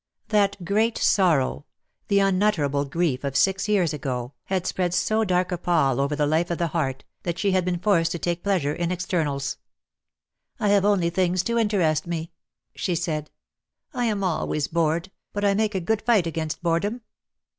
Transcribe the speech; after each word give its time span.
That 0.29 0.65
great 0.65 0.97
sorrow, 0.97 1.67
the 2.07 2.17
unutterable 2.17 2.85
grief 2.85 3.23
of 3.23 3.37
six 3.37 3.69
years 3.69 3.93
ago, 3.93 4.33
had 4.45 4.65
spread 4.65 4.95
so 4.95 5.23
dark 5.23 5.51
a 5.51 5.59
pall 5.59 5.99
over 6.01 6.15
the 6.15 6.25
life 6.25 6.49
of 6.49 6.57
the 6.57 6.69
heart, 6.69 7.03
that 7.21 7.37
she 7.37 7.51
had 7.51 7.63
been 7.63 7.77
forced 7.77 8.11
to 8.13 8.17
take 8.17 8.43
pleasure 8.43 8.73
in 8.73 8.91
externals.. 8.91 9.57
DEAD 10.57 10.59
lo\t: 10.59 10.59
has 10.59 10.59
chains. 10.59 10.59
^f 10.59 10.65
"I 10.65 10.73
have 10.73 10.85
only 10.85 11.09
things 11.11 11.43
to 11.43 11.57
interest 11.59 12.07
me," 12.07 12.31
she 12.73 12.95
said. 12.95 13.29
I 13.93 14.05
am 14.05 14.23
always 14.23 14.67
bored, 14.67 15.11
but 15.33 15.45
I 15.45 15.53
make 15.53 15.75
a 15.75 15.79
good 15.79 16.01
fight 16.01 16.25
against 16.25 16.63
boredom." 16.63 17.01